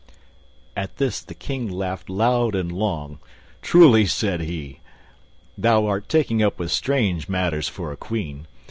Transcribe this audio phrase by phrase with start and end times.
[0.75, 3.19] At this, the King laughed loud and long.
[3.61, 4.79] "Truly," said he,
[5.55, 8.47] "thou art taking up with strange matters for a queen.